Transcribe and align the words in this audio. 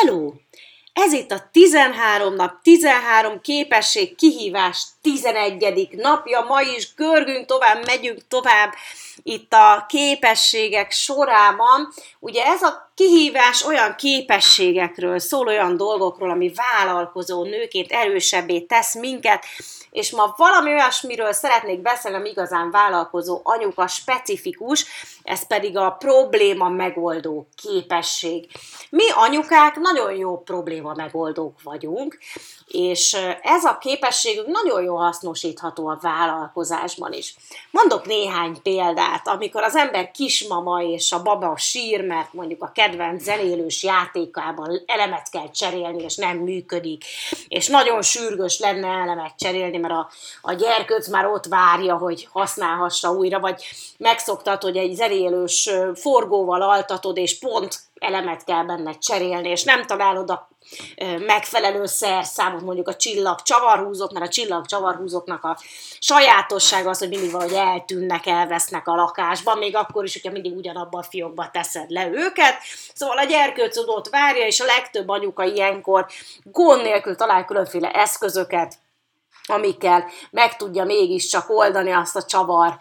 Hello! 0.00 0.32
Ez 0.92 1.12
itt 1.12 1.30
a 1.30 1.48
13 1.52 2.34
nap, 2.34 2.62
13 2.62 3.40
képesség 3.40 4.16
kihívás 4.16 4.86
11. 5.00 5.88
napja. 5.92 6.40
Ma 6.40 6.60
is 6.60 6.94
görgünk 6.94 7.46
tovább, 7.46 7.86
megyünk 7.86 8.26
tovább 8.28 8.74
itt 9.22 9.52
a 9.52 9.84
képességek 9.88 10.90
sorában. 10.90 11.92
Ugye 12.18 12.44
ez 12.44 12.62
a 12.62 12.85
kihívás 12.96 13.64
olyan 13.64 13.94
képességekről 13.94 15.18
szól, 15.18 15.46
olyan 15.46 15.76
dolgokról, 15.76 16.30
ami 16.30 16.52
vállalkozó 16.54 17.44
nőként 17.44 17.92
erősebbé 17.92 18.60
tesz 18.60 18.94
minket, 18.94 19.44
és 19.90 20.10
ma 20.10 20.34
valami 20.36 20.70
olyasmiről 20.70 21.32
szeretnék 21.32 21.82
beszélni, 21.82 22.16
ami 22.16 22.28
igazán 22.28 22.70
vállalkozó 22.70 23.40
anyuka 23.42 23.86
specifikus, 23.86 24.86
ez 25.22 25.46
pedig 25.46 25.76
a 25.76 25.90
probléma 25.90 26.68
megoldó 26.68 27.48
képesség. 27.62 28.50
Mi 28.90 29.10
anyukák 29.14 29.76
nagyon 29.76 30.14
jó 30.14 30.42
probléma 30.42 30.94
megoldók 30.94 31.62
vagyunk, 31.62 32.18
és 32.66 33.16
ez 33.42 33.64
a 33.64 33.78
képességünk 33.78 34.46
nagyon 34.46 34.82
jól 34.82 34.98
hasznosítható 34.98 35.88
a 35.88 35.98
vállalkozásban 36.00 37.12
is. 37.12 37.34
Mondok 37.70 38.06
néhány 38.06 38.62
példát, 38.62 39.28
amikor 39.28 39.62
az 39.62 39.76
ember 39.76 40.10
kismama 40.10 40.82
és 40.82 41.12
a 41.12 41.22
baba 41.22 41.56
sír, 41.56 42.04
mert 42.04 42.32
mondjuk 42.32 42.62
a 42.62 42.72
kedvenc 42.86 43.22
zenélős 43.22 43.82
játékában 43.82 44.82
elemet 44.86 45.30
kell 45.30 45.50
cserélni, 45.50 46.02
és 46.02 46.16
nem 46.16 46.36
működik, 46.36 47.04
és 47.48 47.68
nagyon 47.68 48.02
sürgős 48.02 48.58
lenne 48.58 48.88
elemet 48.88 49.32
cserélni, 49.36 49.76
mert 49.76 49.94
a, 49.94 50.08
a 50.42 50.52
gyerkőc 50.52 51.08
már 51.08 51.26
ott 51.26 51.46
várja, 51.46 51.96
hogy 51.96 52.28
használhassa 52.32 53.10
újra, 53.10 53.40
vagy 53.40 53.64
megszoktad, 53.98 54.62
hogy 54.62 54.76
egy 54.76 54.94
zenélős 54.94 55.70
forgóval 55.94 56.62
altatod, 56.62 57.16
és 57.16 57.38
pont 57.38 57.78
elemet 57.98 58.44
kell 58.44 58.64
benne 58.64 58.98
cserélni, 58.98 59.48
és 59.48 59.64
nem 59.64 59.86
találod 59.86 60.30
a 60.30 60.48
megfelelő 61.26 61.86
szerszámot, 61.86 62.62
mondjuk 62.62 62.88
a 62.88 62.96
csillag 62.96 63.42
csavarhúzók, 63.42 64.12
mert 64.12 64.26
a 64.26 64.28
csillag 64.28 64.66
csavarhúzóknak 64.66 65.44
a 65.44 65.58
sajátossága 65.98 66.90
az, 66.90 66.98
hogy 66.98 67.08
mindig 67.08 67.30
valahogy 67.30 67.54
eltűnnek, 67.54 68.26
elvesznek 68.26 68.88
a 68.88 68.94
lakásban, 68.94 69.58
még 69.58 69.76
akkor 69.76 70.04
is, 70.04 70.12
hogyha 70.12 70.30
mindig 70.30 70.56
ugyanabban 70.56 71.00
a 71.00 71.06
fiókba 71.10 71.50
teszed 71.52 71.90
le 71.90 72.08
őket. 72.12 72.54
Szóval 72.94 73.18
a 73.18 73.24
gyerkőc 73.24 73.76
ott 73.76 74.08
várja, 74.08 74.46
és 74.46 74.60
a 74.60 74.64
legtöbb 74.64 75.08
anyuka 75.08 75.44
ilyenkor 75.44 76.06
gond 76.42 76.82
nélkül 76.82 77.16
talál 77.16 77.44
különféle 77.44 77.90
eszközöket, 77.90 78.78
amikkel 79.46 80.04
meg 80.30 80.56
tudja 80.56 80.84
mégiscsak 80.84 81.50
oldani 81.50 81.90
azt 81.90 82.16
a 82.16 82.22
csavar 82.22 82.76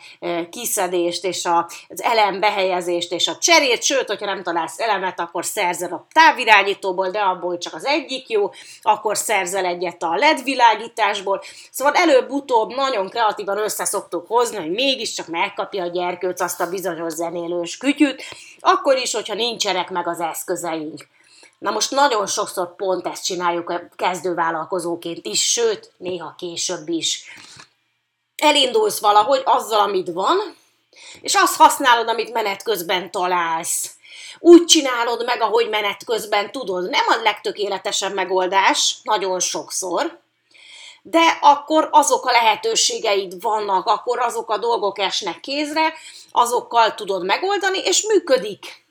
kiszedést, 0.50 1.24
és 1.24 1.46
az 1.88 2.04
elem 2.04 2.40
behelyezést, 2.40 3.12
és 3.12 3.28
a 3.28 3.38
cserét, 3.38 3.84
sőt, 3.84 4.08
hogyha 4.08 4.26
nem 4.26 4.44
találsz 4.44 4.80
elemet, 4.80 5.20
akkor 5.20 5.46
szerzel 5.46 5.94
a 5.94 6.06
távirányítóból, 6.12 7.10
de 7.10 7.20
abból 7.20 7.58
csak 7.58 7.74
az 7.74 7.86
egyik 7.86 8.30
jó, 8.30 8.52
akkor 8.82 9.18
szerzel 9.18 9.66
egyet 9.66 10.04
a 10.04 10.16
LED 10.16 10.44
világításból. 10.44 11.42
Szóval 11.72 11.94
előbb-utóbb 11.94 12.76
nagyon 12.76 13.10
kreatívan 13.10 13.58
összeszoktuk 13.58 14.28
hozni, 14.28 14.58
hogy 14.58 14.72
mégiscsak 14.72 15.28
megkapja 15.28 15.84
a 15.84 15.88
gyerkőc 15.88 16.42
azt 16.42 16.62
a 16.62 16.70
bizonyos 16.70 17.14
zenélős 17.14 17.78
kütyüt, 17.78 18.24
akkor 18.60 18.98
is, 18.98 19.14
hogyha 19.14 19.34
nincsenek 19.34 19.90
meg 19.90 20.08
az 20.08 20.20
eszközeink. 20.20 21.08
Na 21.66 21.72
most 21.72 21.92
nagyon 21.92 22.28
sokszor 22.28 22.76
pont 22.76 23.08
ezt 23.08 23.24
csináljuk 23.24 23.74
kezdővállalkozóként 23.96 25.26
is, 25.26 25.52
sőt, 25.52 25.92
néha 25.98 26.36
később 26.38 26.90
is. 26.90 27.24
Elindulsz 28.36 29.00
valahogy 29.00 29.42
azzal, 29.46 29.80
amit 29.80 30.12
van, 30.14 30.56
és 31.22 31.34
azt 31.34 31.56
használod, 31.56 32.08
amit 32.08 32.34
menet 32.34 32.64
közben 32.64 33.12
találsz. 33.12 33.92
Úgy 34.40 34.66
csinálod 34.66 35.26
meg, 35.26 35.42
ahogy 35.42 35.70
menet 35.70 36.04
közben 36.04 36.52
tudod. 36.52 36.90
Nem 36.90 37.06
a 37.08 37.22
legtökéletesebb 37.24 38.14
megoldás, 38.14 38.98
nagyon 39.04 39.40
sokszor, 39.40 40.20
de 41.02 41.38
akkor 41.42 41.90
azok 41.92 42.26
a 42.26 42.32
lehetőségeid 42.32 43.42
vannak, 43.42 43.88
akkor 43.88 44.20
azok 44.20 44.50
a 44.50 44.58
dolgok 44.58 45.00
esnek 45.00 45.40
kézre, 45.40 45.94
azokkal 46.32 46.96
tudod 46.96 47.26
megoldani, 47.26 47.78
és 47.78 48.06
működik. 48.08 48.85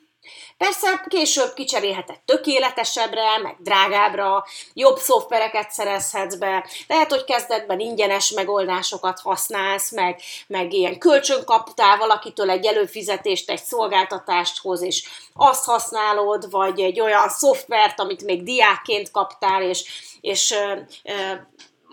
Persze 0.65 1.05
később 1.09 1.53
kicserélheted 1.55 2.21
tökéletesebbre, 2.25 3.39
meg 3.43 3.57
drágábbra, 3.59 4.45
jobb 4.75 4.99
szoftvereket 4.99 5.71
szerezhetsz 5.71 6.35
be, 6.35 6.67
lehet, 6.87 7.11
hogy 7.11 7.25
kezdetben 7.25 7.81
ingyenes 7.81 8.31
megoldásokat 8.31 9.21
használsz, 9.21 9.91
meg, 9.91 10.21
meg 10.47 10.73
ilyen 10.73 10.99
kölcsön 10.99 11.45
kaptál 11.45 11.97
valakitől 11.97 12.51
egy 12.51 12.67
előfizetést, 12.67 13.51
egy 13.51 13.63
szolgáltatást 13.63 14.61
hoz, 14.61 14.83
és 14.83 15.09
azt 15.35 15.65
használod, 15.65 16.51
vagy 16.51 16.81
egy 16.81 17.01
olyan 17.01 17.29
szoftvert, 17.29 18.01
amit 18.01 18.25
még 18.25 18.43
diákként 18.43 19.11
kaptál, 19.11 19.63
és, 19.63 19.85
és 20.21 20.51
ö, 20.51 20.73
ö, 21.05 21.33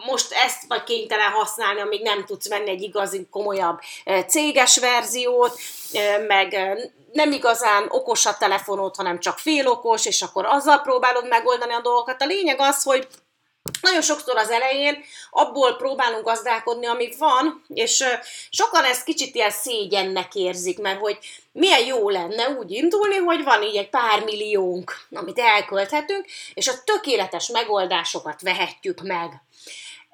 most 0.06 0.32
ezt 0.32 0.64
vagy 0.68 0.84
kénytelen 0.84 1.32
használni, 1.32 1.80
amíg 1.80 2.02
nem 2.02 2.26
tudsz 2.26 2.48
venni 2.48 2.70
egy 2.70 2.82
igazi, 2.82 3.28
komolyabb 3.32 3.80
céges 4.28 4.78
verziót, 4.78 5.60
meg 6.28 6.78
nem 7.12 7.32
igazán 7.32 7.86
okos 7.90 8.26
a 8.26 8.38
telefonod, 8.38 8.96
hanem 8.96 9.20
csak 9.20 9.38
félokos, 9.38 10.06
és 10.06 10.22
akkor 10.22 10.46
azzal 10.46 10.82
próbálod 10.82 11.28
megoldani 11.28 11.74
a 11.74 11.82
dolgokat. 11.82 12.22
A 12.22 12.26
lényeg 12.26 12.60
az, 12.60 12.84
hogy 12.84 13.08
nagyon 13.82 14.02
sokszor 14.02 14.38
az 14.38 14.50
elején 14.50 15.04
abból 15.30 15.76
próbálunk 15.76 16.26
gazdálkodni, 16.26 16.86
ami 16.86 17.14
van, 17.18 17.66
és 17.68 18.04
sokan 18.50 18.84
ezt 18.84 19.04
kicsit 19.04 19.36
ilyen 19.36 19.52
szégyennek 19.52 20.36
érzik, 20.36 20.80
mert 20.80 21.00
hogy 21.00 21.18
milyen 21.52 21.86
jó 21.86 22.10
lenne 22.10 22.50
úgy 22.50 22.72
indulni, 22.72 23.16
hogy 23.16 23.44
van 23.44 23.64
így 23.64 23.76
egy 23.76 23.90
pár 23.90 24.24
milliónk, 24.24 24.94
amit 25.12 25.40
elkölthetünk, 25.40 26.26
és 26.54 26.68
a 26.68 26.84
tökéletes 26.84 27.48
megoldásokat 27.48 28.42
vehetjük 28.42 29.02
meg. 29.02 29.42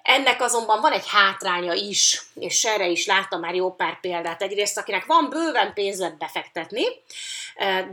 Ennek 0.08 0.42
azonban 0.42 0.82
van 0.82 0.92
egy 0.92 1.08
hátránya 1.08 1.74
is, 1.74 2.22
és 2.34 2.66
erre 2.66 2.88
is 2.88 3.06
láttam 3.06 3.40
már 3.40 3.56
jó 3.56 3.76
pár 3.76 4.00
példát. 4.00 4.42
Egyrészt, 4.42 4.78
akinek 4.78 5.06
van 5.06 5.30
bőven 5.30 5.74
pénzet 5.74 6.18
befektetni, 6.18 6.84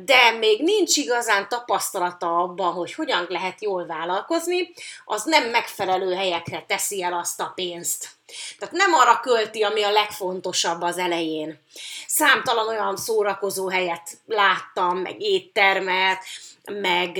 de 0.05 0.31
még 0.31 0.63
nincs 0.63 0.97
igazán 0.97 1.49
tapasztalata 1.49 2.37
abban, 2.37 2.73
hogy 2.73 2.95
hogyan 2.95 3.27
lehet 3.29 3.63
jól 3.63 3.87
vállalkozni, 3.87 4.73
az 5.05 5.25
nem 5.25 5.45
megfelelő 5.45 6.15
helyekre 6.15 6.65
teszi 6.67 7.03
el 7.03 7.13
azt 7.13 7.41
a 7.41 7.53
pénzt. 7.55 8.09
Tehát 8.59 8.75
nem 8.75 8.95
arra 8.95 9.21
költi, 9.21 9.63
ami 9.63 9.83
a 9.83 9.91
legfontosabb 9.91 10.83
az 10.83 10.99
elején. 10.99 11.61
Számtalan 12.07 12.69
olyan 12.69 12.97
szórakozó 12.97 13.69
helyet 13.69 14.11
láttam, 14.27 14.99
meg 14.99 15.21
éttermet, 15.21 16.25
meg 16.73 17.15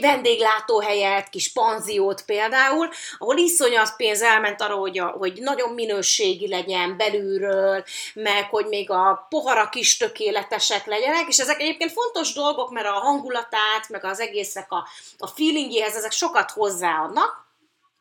vendéglátóhelyet, 0.00 1.28
kis 1.28 1.52
panziót 1.52 2.24
például, 2.24 2.88
ahol 3.18 3.36
iszonyat 3.36 3.96
pénz 3.96 4.22
elment 4.22 4.60
arra, 4.60 4.74
hogy, 4.74 4.98
a, 4.98 5.06
hogy 5.06 5.38
nagyon 5.40 5.74
minőségi 5.74 6.48
legyen 6.48 6.96
belülről, 6.96 7.84
meg 8.14 8.48
hogy 8.50 8.66
még 8.66 8.90
a 8.90 9.26
poharak 9.28 9.74
is 9.74 9.96
tökéletesek 9.96 10.86
legyenek, 10.86 11.28
és 11.28 11.38
ezek 11.38 11.60
egyébként 11.60 11.92
fontos 11.92 12.32
dolgok, 12.32 12.70
mert 12.70 12.86
a 12.86 12.90
hangulatát, 12.90 13.88
meg 13.88 14.04
az 14.04 14.20
egésznek 14.20 14.72
a, 14.72 14.88
a 15.18 15.26
feelingjéhez 15.26 15.96
ezek 15.96 16.12
sokat 16.12 16.50
hozzáadnak, 16.50 17.51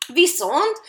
viszont 0.07 0.81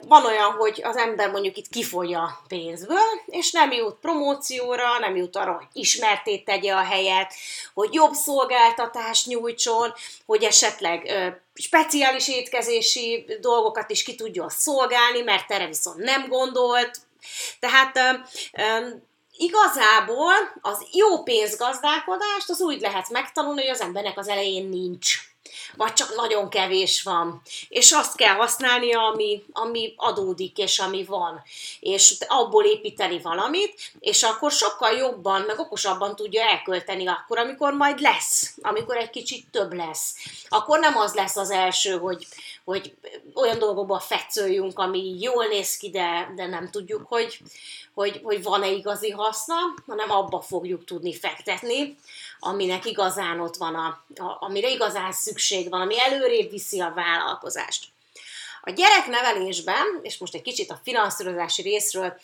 van 0.00 0.26
olyan, 0.26 0.50
hogy 0.50 0.80
az 0.84 0.96
ember 0.96 1.30
mondjuk 1.30 1.56
itt 1.56 1.68
kifolyja 1.68 2.40
pénzből, 2.48 3.20
és 3.26 3.50
nem 3.50 3.72
jut 3.72 3.96
promócióra, 4.00 4.98
nem 4.98 5.16
jut 5.16 5.36
arra, 5.36 5.52
hogy 5.52 5.66
ismertét 5.72 6.44
tegye 6.44 6.74
a 6.74 6.82
helyet, 6.82 7.34
hogy 7.74 7.94
jobb 7.94 8.12
szolgáltatást 8.12 9.26
nyújtson, 9.26 9.92
hogy 10.26 10.42
esetleg 10.42 11.12
speciális 11.54 12.28
étkezési 12.28 13.24
dolgokat 13.40 13.90
is 13.90 14.02
ki 14.02 14.14
tudjon 14.14 14.48
szolgálni, 14.48 15.20
mert 15.20 15.50
erre 15.50 15.66
viszont 15.66 15.96
nem 15.96 16.28
gondolt. 16.28 16.98
Tehát 17.60 17.98
igazából 19.36 20.34
az 20.60 20.86
jó 20.92 21.22
pénzgazdálkodást 21.22 22.50
az 22.50 22.60
úgy 22.60 22.80
lehet 22.80 23.08
megtanulni, 23.08 23.60
hogy 23.60 23.70
az 23.70 23.80
embernek 23.80 24.18
az 24.18 24.28
elején 24.28 24.68
nincs 24.68 25.18
vagy 25.76 25.92
csak 25.92 26.14
nagyon 26.14 26.48
kevés 26.48 27.02
van, 27.02 27.42
és 27.68 27.92
azt 27.92 28.16
kell 28.16 28.34
használni, 28.34 28.94
ami, 28.94 29.44
ami 29.52 29.94
adódik, 29.96 30.58
és 30.58 30.78
ami 30.78 31.04
van, 31.04 31.42
és 31.80 32.16
abból 32.28 32.64
építeni 32.64 33.20
valamit, 33.20 33.92
és 34.00 34.22
akkor 34.22 34.50
sokkal 34.52 34.92
jobban, 34.92 35.40
meg 35.40 35.58
okosabban 35.58 36.16
tudja 36.16 36.42
elkölteni 36.42 37.06
akkor, 37.06 37.38
amikor 37.38 37.72
majd 37.72 38.00
lesz, 38.00 38.54
amikor 38.62 38.96
egy 38.96 39.10
kicsit 39.10 39.46
több 39.50 39.72
lesz. 39.72 40.14
Akkor 40.48 40.78
nem 40.78 40.96
az 40.96 41.14
lesz 41.14 41.36
az 41.36 41.50
első, 41.50 41.98
hogy, 41.98 42.26
hogy 42.64 42.94
olyan 43.34 43.58
dolgokba 43.58 43.98
fetszöljünk, 43.98 44.78
ami 44.78 45.20
jól 45.20 45.44
néz 45.44 45.76
ki, 45.76 45.90
de, 45.90 46.32
de 46.36 46.46
nem 46.46 46.70
tudjuk, 46.70 47.06
hogy, 47.08 47.40
hogy, 47.94 48.20
hogy 48.22 48.42
van-e 48.42 48.70
igazi 48.70 49.10
haszna, 49.10 49.56
hanem 49.86 50.10
abba 50.10 50.40
fogjuk 50.40 50.84
tudni 50.84 51.14
fektetni, 51.14 51.96
aminek 52.38 52.84
igazán 52.84 53.40
ott 53.40 53.56
van, 53.56 53.74
a, 53.74 53.86
a, 54.22 54.36
amire 54.40 54.70
igazán 54.70 55.12
szükség 55.12 55.70
van, 55.70 55.80
ami 55.80 56.00
előrébb 56.00 56.50
viszi 56.50 56.80
a 56.80 56.92
vállalkozást. 56.94 57.86
A 58.62 58.70
gyereknevelésben, 58.70 59.98
és 60.02 60.18
most 60.18 60.34
egy 60.34 60.42
kicsit 60.42 60.70
a 60.70 60.80
finanszírozási 60.84 61.62
részről 61.62 62.18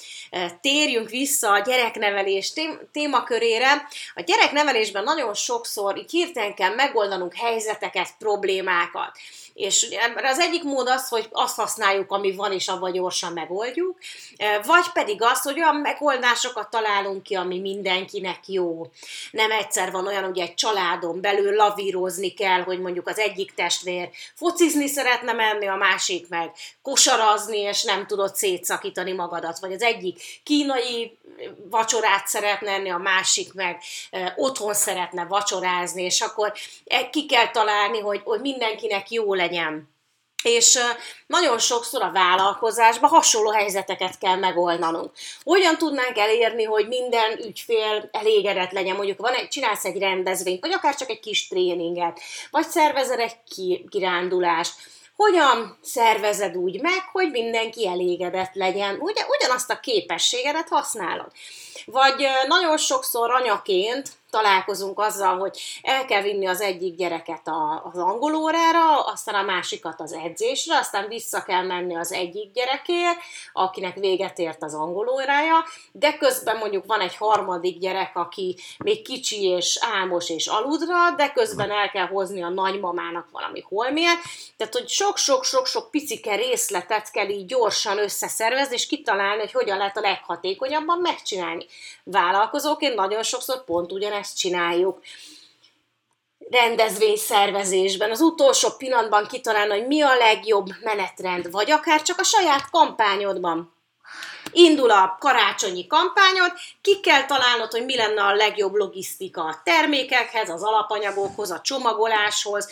térjünk 0.61 1.09
vissza 1.09 1.53
a 1.53 1.59
gyereknevelés 1.59 2.53
témakörére, 2.93 3.89
a 4.15 4.21
gyereknevelésben 4.21 5.05
nagyon 5.05 5.35
sokszor 5.35 5.99
így 5.99 6.11
hirtelen 6.11 6.55
kell 6.55 6.75
megoldanunk 6.75 7.35
helyzeteket, 7.35 8.09
problémákat. 8.19 9.11
És 9.55 9.89
az 10.17 10.39
egyik 10.39 10.63
mód 10.63 10.89
az, 10.89 11.09
hogy 11.09 11.29
azt 11.31 11.57
használjuk, 11.57 12.11
ami 12.11 12.35
van, 12.35 12.53
és 12.53 12.69
abban 12.69 12.93
gyorsan 12.93 13.33
megoldjuk, 13.33 13.99
vagy 14.67 14.93
pedig 14.93 15.23
az, 15.23 15.43
hogy 15.43 15.59
olyan 15.59 15.77
megoldásokat 15.77 16.71
találunk 16.71 17.23
ki, 17.23 17.35
ami 17.35 17.61
mindenkinek 17.61 18.39
jó. 18.47 18.87
Nem 19.31 19.51
egyszer 19.51 19.91
van 19.91 20.07
olyan, 20.07 20.25
hogy 20.25 20.39
egy 20.39 20.55
családon 20.55 21.21
belül 21.21 21.55
lavírozni 21.55 22.35
kell, 22.35 22.61
hogy 22.61 22.81
mondjuk 22.81 23.09
az 23.09 23.19
egyik 23.19 23.55
testvér 23.55 24.11
focizni 24.35 24.89
szeretne 24.89 25.33
menni, 25.33 25.67
a 25.67 25.77
másik 25.77 26.24
meg 26.29 26.53
kosarazni, 26.83 27.59
és 27.59 27.83
nem 27.83 28.07
tudod 28.07 28.35
szétszakítani 28.35 29.13
magadat, 29.13 29.59
vagy 29.59 29.73
az 29.73 29.83
egyik 29.83 30.41
kínai 30.43 31.19
vacsorát 31.71 32.27
szeretne 32.27 32.71
enni, 32.71 32.91
a 32.91 32.99
másik 32.99 33.53
meg 33.53 33.83
otthon 34.37 34.75
szeretne 34.75 35.25
vacsorázni, 35.25 36.03
és 36.03 36.21
akkor 36.21 36.53
e, 36.87 37.11
ki 37.11 37.27
kell 37.27 37.51
találni, 37.51 38.01
hogy, 38.01 38.21
hogy 38.25 38.41
mindenkinek 38.41 39.11
jó 39.11 39.35
legyen. 39.35 39.93
És 40.43 40.79
nagyon 41.27 41.59
sokszor 41.59 42.03
a 42.03 42.11
vállalkozásban 42.13 43.11
hasonló 43.11 43.51
helyzeteket 43.51 44.19
kell 44.19 44.37
megoldanunk. 44.37 45.11
Hogyan 45.43 45.79
tudnánk 45.79 46.19
elérni, 46.19 46.65
hogy 46.65 46.89
minden 46.89 47.39
ügyfél 47.39 48.09
elégedett 48.13 48.71
legyen? 48.71 48.97
Mondjuk 48.97 49.19
van 49.19 49.33
egy, 49.33 49.49
csinálsz 49.49 49.85
egy 49.85 49.99
rendezvényt, 49.99 50.61
vagy 50.61 50.73
akár 50.73 50.95
csak 50.95 51.11
egy 51.11 51.21
kis 51.21 51.49
tréninget, 51.49 52.21
vagy 52.51 52.67
szervezel 52.67 53.19
egy 53.19 53.37
kirándulást, 53.89 54.75
hogyan 55.17 55.79
szervezed 55.83 56.57
úgy 56.57 56.81
meg, 56.81 57.09
hogy 57.13 57.31
mindenki 57.31 57.89
elégedett 57.89 58.55
legyen, 58.55 58.99
ugye, 59.01 59.25
ugyanazt 59.29 59.71
a 59.71 59.81
képességedet 59.81 60.69
használod. 60.69 61.33
Vagy 61.85 62.27
nagyon 62.49 62.77
sokszor 62.77 63.31
anyaként 63.31 64.11
találkozunk 64.35 64.99
azzal, 64.99 65.39
hogy 65.39 65.61
el 65.83 66.05
kell 66.05 66.23
vinni 66.23 66.47
az 66.47 66.61
egyik 66.61 66.95
gyereket 66.97 67.49
az 67.93 67.99
angolórára, 67.99 69.01
aztán 69.01 69.35
a 69.35 69.43
másikat 69.43 70.01
az 70.01 70.13
edzésre, 70.13 70.77
aztán 70.77 71.09
vissza 71.09 71.43
kell 71.43 71.63
menni 71.63 71.97
az 71.97 72.13
egyik 72.13 72.53
gyerekért, 72.53 73.19
akinek 73.53 73.97
véget 73.99 74.39
ért 74.39 74.63
az 74.63 74.75
angolórája, 74.75 75.65
de 75.93 76.17
közben 76.17 76.57
mondjuk 76.57 76.87
van 76.87 77.01
egy 77.01 77.17
harmadik 77.17 77.79
gyerek, 77.79 78.17
aki 78.17 78.57
még 78.79 79.03
kicsi 79.03 79.43
és 79.43 79.79
álmos 79.81 80.31
és 80.31 80.47
aludra, 80.47 81.11
de 81.17 81.33
közben 81.33 81.71
el 81.71 81.91
kell 81.91 82.07
hozni 82.07 82.43
a 82.43 82.49
nagymamának 82.49 83.29
valami 83.33 83.65
holmiért. 83.69 84.19
Tehát, 84.57 84.73
hogy 84.73 84.89
sok-sok-sok-sok 84.89 85.91
picike 85.91 86.35
részletet 86.35 87.11
kell 87.11 87.29
így 87.29 87.47
gyorsan 87.47 87.99
összeszervezni, 87.99 88.75
és 88.75 88.87
kitalálni, 88.87 89.41
hogy 89.41 89.53
hogyan 89.53 89.79
lehet 89.79 89.97
a 89.97 90.01
leghatékonyabban 90.01 90.99
megcsinálni. 90.99 91.67
Vállalkozóként 92.05 92.95
nagyon 92.95 93.23
sokszor 93.23 93.65
pont 93.65 93.93
ugyanezt 93.93 94.24
ezt 94.25 94.37
csináljuk 94.37 95.01
rendezvény 96.51 97.17
szervezésben, 97.17 98.11
az 98.11 98.21
utolsó 98.21 98.69
pillanatban 98.79 99.27
kitalálni, 99.27 99.79
hogy 99.79 99.87
mi 99.87 100.03
a 100.03 100.17
legjobb 100.17 100.67
menetrend, 100.83 101.51
vagy 101.51 101.71
akár 101.71 102.03
csak 102.03 102.19
a 102.19 102.25
saját 102.25 102.71
kampányodban. 102.71 103.73
Indul 104.53 104.91
a 104.91 105.17
karácsonyi 105.21 105.87
kampányod, 105.87 106.53
ki 106.81 107.01
kell 107.01 107.25
találnod, 107.25 107.71
hogy 107.71 107.85
mi 107.85 107.97
lenne 107.97 108.23
a 108.23 108.35
legjobb 108.35 108.75
logisztika 108.75 109.45
a 109.45 109.61
termékekhez, 109.65 110.49
az 110.49 110.63
alapanyagokhoz, 110.63 111.51
a 111.51 111.61
csomagoláshoz, 111.61 112.69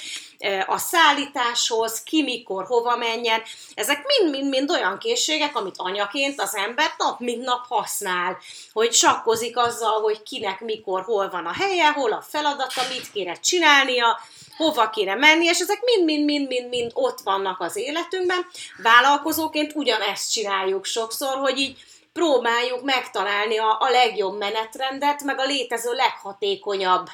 a 0.67 0.79
szállításhoz, 0.79 2.03
ki 2.03 2.23
mikor, 2.23 2.65
hova 2.67 2.97
menjen. 2.97 3.43
Ezek 3.75 4.05
mind-mind-mind 4.07 4.71
olyan 4.71 4.99
készségek, 4.99 5.57
amit 5.57 5.75
anyaként 5.77 6.41
az 6.41 6.55
ember 6.55 6.95
nap 6.99 7.21
mint 7.21 7.45
nap 7.45 7.67
használ, 7.69 8.39
hogy 8.73 8.93
sakkozik 8.93 9.57
azzal, 9.57 10.01
hogy 10.01 10.23
kinek 10.23 10.61
mikor, 10.61 11.03
hol 11.03 11.31
van 11.31 11.47
a 11.47 11.53
helye, 11.53 11.93
hol 11.93 12.13
a 12.13 12.25
feladata, 12.29 12.83
mit 12.89 13.13
kéne 13.13 13.35
csinálnia, 13.35 14.21
hova 14.57 14.91
kéne 14.91 15.15
menni, 15.15 15.45
és 15.45 15.59
ezek 15.59 15.81
mind-mind-mind-mind 15.83 16.91
ott 16.95 17.21
vannak 17.25 17.61
az 17.61 17.77
életünkben. 17.77 18.47
Vállalkozóként 18.83 19.73
ugyanezt 19.75 20.33
csináljuk 20.33 20.85
sokszor, 20.85 21.39
hogy 21.39 21.59
így 21.59 21.85
próbáljuk 22.13 22.83
megtalálni 22.83 23.59
a, 23.59 23.77
a 23.81 23.91
legjobb 23.91 24.39
menetrendet, 24.39 25.23
meg 25.23 25.39
a 25.39 25.45
létező 25.45 25.93
leghatékonyabb 25.93 27.09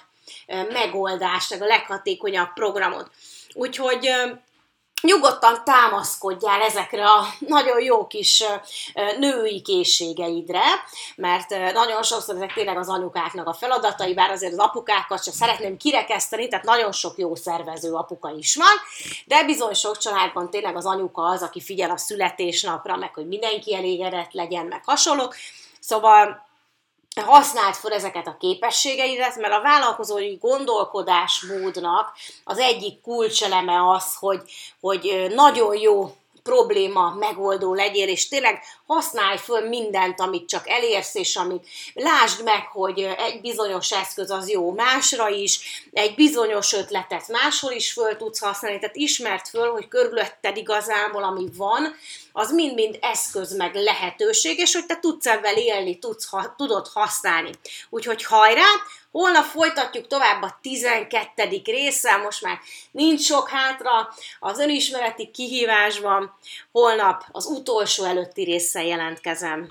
megoldást, 0.72 1.50
meg 1.50 1.62
a 1.62 1.66
leghatékonyabb 1.66 2.52
programot. 2.52 3.10
Úgyhogy 3.54 4.10
nyugodtan 5.02 5.64
támaszkodjál 5.64 6.60
ezekre 6.62 7.10
a 7.10 7.26
nagyon 7.38 7.82
jó 7.82 8.06
kis 8.06 8.44
női 9.18 9.62
készségeidre, 9.62 10.62
mert 11.16 11.50
nagyon 11.72 12.02
sokszor 12.02 12.34
ezek 12.34 12.52
tényleg 12.52 12.76
az 12.78 12.88
anyukáknak 12.88 13.46
a 13.46 13.52
feladatai, 13.52 14.14
bár 14.14 14.30
azért 14.30 14.52
az 14.52 14.58
apukákat 14.58 15.24
csak 15.24 15.34
szeretném 15.34 15.76
kirekeszteni, 15.76 16.48
tehát 16.48 16.64
nagyon 16.64 16.92
sok 16.92 17.18
jó 17.18 17.34
szervező 17.34 17.92
apuka 17.92 18.30
is 18.38 18.56
van, 18.56 18.76
de 19.24 19.44
bizony 19.44 19.74
sok 19.74 19.98
családban 19.98 20.50
tényleg 20.50 20.76
az 20.76 20.86
anyuka 20.86 21.22
az, 21.22 21.42
aki 21.42 21.60
figyel 21.60 21.90
a 21.90 21.96
születésnapra, 21.96 22.96
meg 22.96 23.14
hogy 23.14 23.26
mindenki 23.26 23.74
elégedett 23.74 24.32
legyen, 24.32 24.66
meg 24.66 24.84
hasonlók. 24.84 25.34
Szóval 25.80 26.47
használd 27.22 27.74
fel 27.74 27.92
ezeket 27.92 28.26
a 28.26 28.36
képességeidet, 28.40 29.36
mert 29.36 29.54
a 29.54 29.62
vállalkozói 29.62 30.36
gondolkodásmódnak 30.36 32.12
az 32.44 32.58
egyik 32.58 33.00
kulcseleme 33.00 33.90
az, 33.90 34.14
hogy, 34.14 34.42
hogy 34.80 35.32
nagyon 35.34 35.76
jó 35.76 36.14
probléma 36.48 37.14
megoldó 37.18 37.74
legyél, 37.74 38.08
és 38.08 38.28
tényleg 38.28 38.60
használj 38.86 39.36
föl 39.36 39.68
mindent, 39.68 40.20
amit 40.20 40.48
csak 40.48 40.68
elérsz, 40.68 41.14
és 41.14 41.36
amit 41.36 41.66
lásd 41.94 42.42
meg, 42.44 42.66
hogy 42.72 43.00
egy 43.00 43.40
bizonyos 43.40 43.92
eszköz 43.92 44.30
az 44.30 44.50
jó 44.50 44.72
másra 44.72 45.28
is, 45.28 45.82
egy 45.92 46.14
bizonyos 46.14 46.72
ötletet 46.72 47.28
máshol 47.28 47.72
is 47.72 47.92
föl 47.92 48.16
tudsz 48.16 48.38
használni, 48.38 48.78
tehát 48.78 48.96
ismert 48.96 49.48
föl, 49.48 49.70
hogy 49.70 49.88
körülötted 49.88 50.56
igazából, 50.56 51.22
ami 51.22 51.48
van, 51.56 51.96
az 52.32 52.52
mind-mind 52.52 52.98
eszköz 53.00 53.56
meg 53.56 53.74
lehetőség, 53.74 54.58
és 54.58 54.74
hogy 54.74 54.86
te 54.86 54.98
tudsz 54.98 55.26
ebben 55.26 55.56
élni, 55.56 55.98
tudsz, 55.98 56.28
ha, 56.28 56.54
tudod 56.56 56.86
használni. 56.92 57.50
Úgyhogy 57.90 58.24
hajrá, 58.24 58.66
Holnap 59.10 59.44
folytatjuk 59.44 60.06
tovább 60.06 60.42
a 60.42 60.58
12. 60.60 61.62
résszel, 61.64 62.18
most 62.18 62.42
már 62.42 62.58
nincs 62.90 63.20
sok 63.20 63.48
hátra 63.48 64.14
az 64.38 64.58
önismereti 64.58 65.30
kihívásban. 65.30 66.34
Holnap 66.72 67.24
az 67.30 67.46
utolsó 67.46 68.04
előtti 68.04 68.42
résszel 68.44 68.84
jelentkezem. 68.84 69.66